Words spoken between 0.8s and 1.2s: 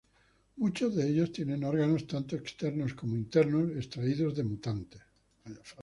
de